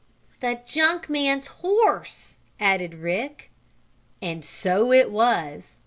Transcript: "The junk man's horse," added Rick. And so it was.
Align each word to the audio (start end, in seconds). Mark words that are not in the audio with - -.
"The 0.39 0.59
junk 0.65 1.11
man's 1.11 1.45
horse," 1.61 2.39
added 2.59 2.95
Rick. 2.95 3.51
And 4.19 4.43
so 4.43 4.91
it 4.91 5.11
was. 5.11 5.75